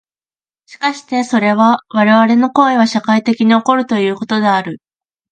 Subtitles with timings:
[0.65, 4.81] しかしてそれは我々の行為は社会的に起こるということである。